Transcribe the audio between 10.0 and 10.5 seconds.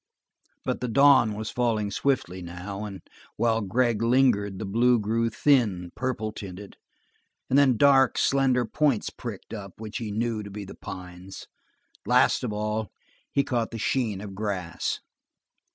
knew to